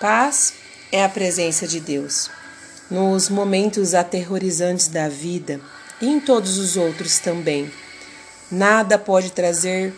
Paz 0.00 0.52
é 0.92 1.02
a 1.02 1.08
presença 1.08 1.66
de 1.66 1.80
Deus. 1.80 2.30
Nos 2.90 3.30
momentos 3.30 3.94
aterrorizantes 3.94 4.88
da 4.88 5.08
vida 5.08 5.58
e 6.02 6.06
em 6.06 6.20
todos 6.20 6.58
os 6.58 6.76
outros 6.76 7.18
também, 7.18 7.72
nada 8.50 8.98
pode 8.98 9.32
trazer 9.32 9.94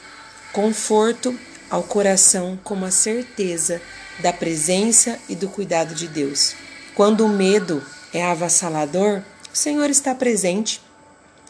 conforto 0.52 1.36
ao 1.68 1.82
coração 1.82 2.56
como 2.62 2.84
a 2.84 2.92
certeza 2.92 3.82
da 4.20 4.32
presença 4.32 5.18
e 5.28 5.34
do 5.34 5.48
cuidado 5.48 5.96
de 5.96 6.06
Deus. 6.06 6.54
Quando 6.94 7.26
o 7.26 7.28
medo 7.28 7.82
é 8.14 8.24
avassalador, 8.24 9.20
o 9.52 9.56
Senhor 9.56 9.90
está 9.90 10.14
presente. 10.14 10.80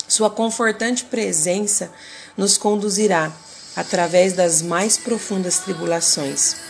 Sua 0.08 0.30
confortante 0.30 1.04
presença 1.04 1.90
nos 2.34 2.56
conduzirá 2.56 3.30
através 3.76 4.32
das 4.32 4.62
mais 4.62 4.96
profundas 4.96 5.58
tribulações. 5.58 6.67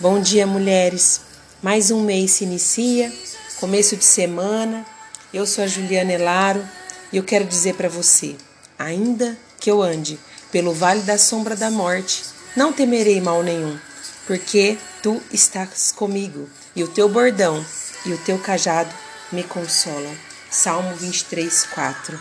Bom 0.00 0.20
dia, 0.20 0.46
mulheres. 0.46 1.22
Mais 1.60 1.90
um 1.90 2.04
mês 2.04 2.30
se 2.30 2.44
inicia, 2.44 3.12
começo 3.58 3.96
de 3.96 4.04
semana. 4.04 4.86
Eu 5.34 5.44
sou 5.44 5.64
a 5.64 5.66
Juliana 5.66 6.12
Elaro 6.12 6.64
e 7.12 7.16
eu 7.16 7.24
quero 7.24 7.44
dizer 7.44 7.74
para 7.74 7.88
você: 7.88 8.36
ainda 8.78 9.36
que 9.58 9.68
eu 9.68 9.82
ande 9.82 10.16
pelo 10.52 10.72
vale 10.72 11.00
da 11.00 11.18
sombra 11.18 11.56
da 11.56 11.68
morte, 11.68 12.22
não 12.54 12.72
temerei 12.72 13.20
mal 13.20 13.42
nenhum, 13.42 13.76
porque 14.24 14.78
tu 15.02 15.20
estás 15.32 15.90
comigo 15.90 16.48
e 16.76 16.84
o 16.84 16.88
teu 16.88 17.08
bordão 17.08 17.66
e 18.06 18.12
o 18.12 18.18
teu 18.18 18.38
cajado 18.38 18.94
me 19.32 19.42
consolam. 19.42 20.14
Salmo 20.48 20.94
23, 20.94 21.64
4. 21.74 22.20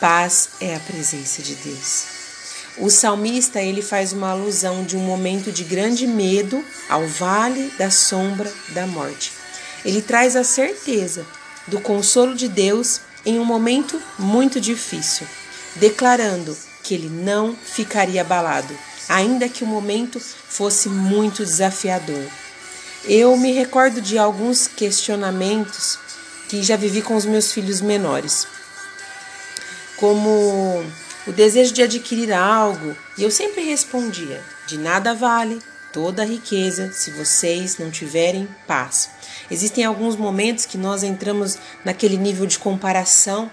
Paz 0.00 0.48
é 0.60 0.74
a 0.74 0.80
presença 0.80 1.40
de 1.40 1.54
Deus. 1.54 2.19
O 2.78 2.88
salmista 2.88 3.60
ele 3.60 3.82
faz 3.82 4.12
uma 4.12 4.30
alusão 4.30 4.84
de 4.84 4.96
um 4.96 5.00
momento 5.00 5.50
de 5.50 5.64
grande 5.64 6.06
medo 6.06 6.64
ao 6.88 7.06
vale 7.06 7.70
da 7.78 7.90
sombra 7.90 8.50
da 8.68 8.86
morte. 8.86 9.32
Ele 9.84 10.00
traz 10.00 10.36
a 10.36 10.44
certeza 10.44 11.26
do 11.66 11.80
consolo 11.80 12.34
de 12.34 12.48
Deus 12.48 13.00
em 13.24 13.38
um 13.38 13.44
momento 13.44 14.00
muito 14.18 14.60
difícil, 14.60 15.26
declarando 15.76 16.56
que 16.82 16.94
ele 16.94 17.08
não 17.08 17.54
ficaria 17.54 18.22
abalado, 18.22 18.76
ainda 19.08 19.48
que 19.48 19.64
o 19.64 19.66
momento 19.66 20.20
fosse 20.20 20.88
muito 20.88 21.44
desafiador. 21.44 22.24
Eu 23.04 23.36
me 23.36 23.52
recordo 23.52 24.00
de 24.00 24.18
alguns 24.18 24.66
questionamentos 24.68 25.98
que 26.48 26.62
já 26.62 26.76
vivi 26.76 27.02
com 27.02 27.14
os 27.14 27.24
meus 27.24 27.52
filhos 27.52 27.80
menores, 27.80 28.46
como 29.96 30.84
o 31.30 31.32
desejo 31.32 31.72
de 31.72 31.80
adquirir 31.80 32.32
algo, 32.32 32.96
e 33.16 33.22
eu 33.22 33.30
sempre 33.30 33.62
respondia: 33.62 34.42
de 34.66 34.76
nada 34.76 35.14
vale 35.14 35.60
toda 35.92 36.22
a 36.22 36.26
riqueza 36.26 36.92
se 36.92 37.12
vocês 37.12 37.78
não 37.78 37.88
tiverem 37.88 38.48
paz. 38.66 39.10
Existem 39.48 39.84
alguns 39.84 40.16
momentos 40.16 40.66
que 40.66 40.76
nós 40.76 41.04
entramos 41.04 41.56
naquele 41.84 42.16
nível 42.16 42.46
de 42.46 42.58
comparação 42.58 43.48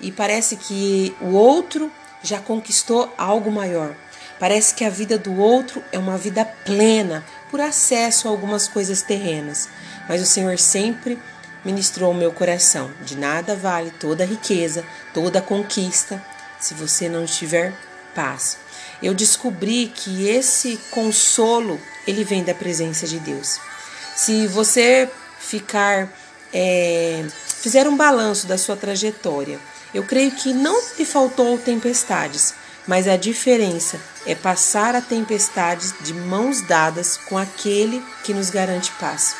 e 0.00 0.10
parece 0.10 0.56
que 0.56 1.14
o 1.20 1.34
outro 1.34 1.90
já 2.20 2.40
conquistou 2.40 3.12
algo 3.16 3.50
maior. 3.50 3.94
Parece 4.40 4.74
que 4.74 4.84
a 4.84 4.90
vida 4.90 5.16
do 5.16 5.38
outro 5.38 5.82
é 5.92 5.98
uma 5.98 6.18
vida 6.18 6.44
plena, 6.44 7.24
por 7.48 7.60
acesso 7.60 8.26
a 8.26 8.30
algumas 8.32 8.66
coisas 8.66 9.02
terrenas. 9.02 9.68
Mas 10.08 10.20
o 10.20 10.26
Senhor 10.26 10.58
sempre 10.58 11.16
ministrou 11.64 12.10
o 12.10 12.14
meu 12.14 12.32
coração: 12.32 12.90
de 13.04 13.16
nada 13.16 13.54
vale 13.54 13.92
toda 13.92 14.24
a 14.24 14.26
riqueza, 14.26 14.84
toda 15.14 15.38
a 15.38 15.42
conquista, 15.42 16.20
se 16.60 16.74
você 16.74 17.08
não 17.08 17.26
tiver 17.26 17.72
paz. 18.14 18.58
Eu 19.02 19.14
descobri 19.14 19.92
que 19.94 20.28
esse 20.28 20.78
consolo 20.90 21.80
ele 22.06 22.24
vem 22.24 22.44
da 22.44 22.54
presença 22.54 23.06
de 23.06 23.18
Deus. 23.18 23.58
Se 24.14 24.46
você 24.46 25.08
ficar 25.38 26.12
é, 26.52 27.24
fizer 27.60 27.88
um 27.88 27.96
balanço 27.96 28.46
da 28.46 28.58
sua 28.58 28.76
trajetória, 28.76 29.58
eu 29.94 30.04
creio 30.04 30.30
que 30.32 30.52
não 30.52 30.80
lhe 30.98 31.04
faltou 31.04 31.58
tempestades, 31.58 32.54
mas 32.86 33.08
a 33.08 33.16
diferença 33.16 34.00
é 34.26 34.34
passar 34.34 34.94
a 34.94 35.00
tempestade 35.00 35.92
de 36.00 36.12
mãos 36.12 36.60
dadas 36.62 37.16
com 37.16 37.38
aquele 37.38 38.04
que 38.24 38.34
nos 38.34 38.50
garante 38.50 38.90
paz. 38.92 39.34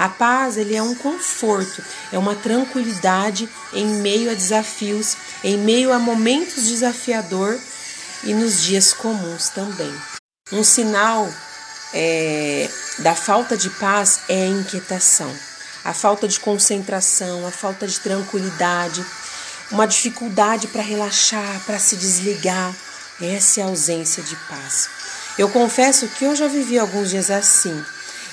A 0.00 0.08
paz 0.08 0.56
ele 0.56 0.74
é 0.74 0.82
um 0.82 0.94
conforto, 0.94 1.84
é 2.10 2.16
uma 2.16 2.34
tranquilidade 2.34 3.46
em 3.70 3.84
meio 3.84 4.30
a 4.30 4.34
desafios, 4.34 5.14
em 5.44 5.58
meio 5.58 5.92
a 5.92 5.98
momentos 5.98 6.64
desafiador 6.64 7.60
e 8.24 8.32
nos 8.32 8.62
dias 8.62 8.94
comuns 8.94 9.50
também. 9.50 9.94
Um 10.50 10.64
sinal 10.64 11.28
é, 11.92 12.70
da 13.00 13.14
falta 13.14 13.58
de 13.58 13.68
paz 13.68 14.20
é 14.26 14.44
a 14.44 14.46
inquietação, 14.46 15.30
a 15.84 15.92
falta 15.92 16.26
de 16.26 16.40
concentração, 16.40 17.46
a 17.46 17.50
falta 17.50 17.86
de 17.86 18.00
tranquilidade, 18.00 19.04
uma 19.70 19.86
dificuldade 19.86 20.68
para 20.68 20.80
relaxar, 20.80 21.60
para 21.66 21.78
se 21.78 21.94
desligar. 21.96 22.74
Essa 23.20 23.60
é 23.60 23.64
a 23.64 23.66
ausência 23.66 24.22
de 24.22 24.34
paz. 24.48 24.88
Eu 25.36 25.50
confesso 25.50 26.08
que 26.08 26.24
eu 26.24 26.34
já 26.34 26.48
vivi 26.48 26.78
alguns 26.78 27.10
dias 27.10 27.30
assim 27.30 27.84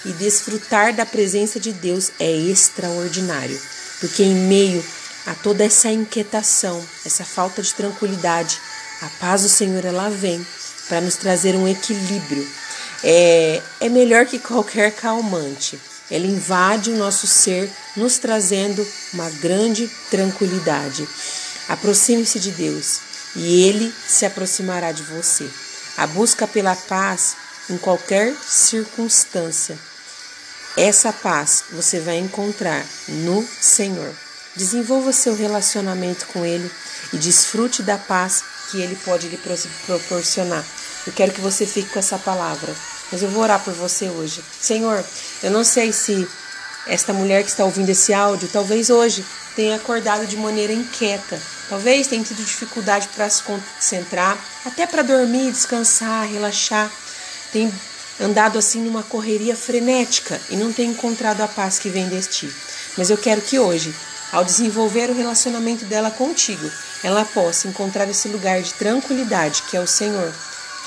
e 0.05 0.11
desfrutar 0.13 0.93
da 0.93 1.05
presença 1.05 1.59
de 1.59 1.71
Deus 1.73 2.11
é 2.19 2.31
extraordinário, 2.31 3.59
porque 3.99 4.23
em 4.23 4.33
meio 4.33 4.83
a 5.25 5.35
toda 5.35 5.63
essa 5.65 5.89
inquietação, 5.89 6.81
essa 7.05 7.25
falta 7.25 7.61
de 7.61 7.73
tranquilidade, 7.73 8.61
a 9.01 9.09
paz 9.19 9.41
do 9.43 9.49
Senhor 9.49 9.83
ela 9.83 10.09
vem 10.09 10.45
para 10.87 11.01
nos 11.01 11.15
trazer 11.15 11.55
um 11.55 11.67
equilíbrio. 11.67 12.47
É, 13.03 13.61
é 13.81 13.89
melhor 13.89 14.25
que 14.25 14.39
qualquer 14.39 14.93
calmante. 14.93 15.79
Ela 16.09 16.25
invade 16.25 16.91
o 16.91 16.97
nosso 16.97 17.27
ser, 17.27 17.69
nos 17.95 18.17
trazendo 18.17 18.87
uma 19.13 19.29
grande 19.29 19.89
tranquilidade. 20.09 21.07
Aproxime-se 21.67 22.39
de 22.39 22.51
Deus 22.51 23.01
e 23.35 23.63
Ele 23.63 23.93
se 24.07 24.25
aproximará 24.25 24.93
de 24.93 25.03
você. 25.03 25.47
A 25.97 26.07
busca 26.07 26.47
pela 26.47 26.75
paz 26.75 27.35
em 27.69 27.77
qualquer 27.77 28.35
circunstância. 28.35 29.77
Essa 30.75 31.11
paz 31.11 31.63
você 31.71 31.99
vai 31.99 32.17
encontrar 32.17 32.85
no 33.07 33.45
Senhor. 33.59 34.13
Desenvolva 34.55 35.11
seu 35.11 35.35
relacionamento 35.35 36.27
com 36.27 36.45
Ele 36.45 36.71
e 37.13 37.17
desfrute 37.17 37.83
da 37.83 37.97
paz 37.97 38.43
que 38.69 38.81
Ele 38.81 38.95
pode 38.95 39.27
lhe 39.27 39.39
proporcionar. 39.85 40.63
Eu 41.05 41.13
quero 41.13 41.31
que 41.31 41.41
você 41.41 41.65
fique 41.65 41.89
com 41.89 41.99
essa 41.99 42.17
palavra. 42.17 42.75
Mas 43.11 43.23
eu 43.23 43.29
vou 43.29 43.43
orar 43.43 43.63
por 43.63 43.73
você 43.73 44.09
hoje. 44.09 44.43
Senhor, 44.59 45.03
eu 45.41 45.49
não 45.49 45.63
sei 45.63 45.93
se 45.93 46.27
esta 46.85 47.13
mulher 47.13 47.43
que 47.43 47.49
está 47.49 47.63
ouvindo 47.63 47.89
esse 47.89 48.13
áudio, 48.13 48.49
talvez 48.51 48.89
hoje 48.89 49.25
tenha 49.55 49.75
acordado 49.75 50.25
de 50.25 50.37
maneira 50.37 50.73
inquieta. 50.73 51.39
Talvez 51.69 52.07
tenha 52.07 52.23
tido 52.23 52.43
dificuldade 52.43 53.09
para 53.09 53.29
se 53.29 53.43
concentrar, 53.43 54.37
até 54.65 54.85
para 54.85 55.01
dormir, 55.01 55.51
descansar, 55.51 56.27
relaxar. 56.27 56.91
Tem 57.51 57.71
andado 58.19 58.57
assim 58.57 58.81
numa 58.81 59.03
correria 59.03 59.55
frenética 59.55 60.39
e 60.49 60.55
não 60.55 60.73
tem 60.73 60.89
encontrado 60.89 61.41
a 61.41 61.47
paz 61.47 61.79
que 61.79 61.89
vem 61.89 62.09
de 62.09 62.21
ti. 62.21 62.53
Mas 62.97 63.09
eu 63.09 63.17
quero 63.17 63.41
que 63.41 63.59
hoje, 63.59 63.93
ao 64.31 64.43
desenvolver 64.43 65.09
o 65.09 65.15
relacionamento 65.15 65.85
dela 65.85 66.11
contigo, 66.11 66.69
ela 67.03 67.23
possa 67.25 67.67
encontrar 67.67 68.09
esse 68.09 68.27
lugar 68.27 68.61
de 68.61 68.73
tranquilidade 68.73 69.63
que 69.63 69.77
é 69.77 69.79
o 69.79 69.87
Senhor 69.87 70.33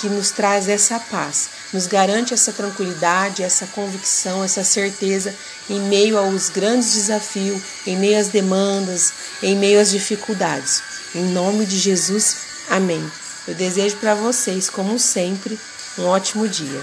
que 0.01 0.09
nos 0.09 0.31
traz 0.31 0.67
essa 0.67 0.99
paz, 0.99 1.51
nos 1.75 1.87
garante 1.87 2.33
essa 2.33 2.53
tranquilidade, 2.53 3.43
essa 3.43 3.67
convicção, 3.67 4.43
essa 4.43 4.65
certeza 4.65 5.35
em 5.69 5.79
meio 5.79 6.17
aos 6.17 6.49
grandes 6.49 6.95
desafios, 6.95 7.61
em 7.87 7.99
meio 7.99 8.19
às 8.19 8.29
demandas, 8.29 9.13
em 9.43 9.55
meio 9.55 9.79
às 9.79 9.91
dificuldades. 9.91 10.83
Em 11.15 11.25
nome 11.25 11.67
de 11.67 11.77
Jesus, 11.77 12.37
amém. 12.71 13.13
Eu 13.47 13.55
desejo 13.55 13.97
para 13.97 14.15
vocês, 14.15 14.71
como 14.71 14.99
sempre, 14.99 15.59
um 16.01 16.09
ótimo 16.09 16.49
dia. 16.49 16.83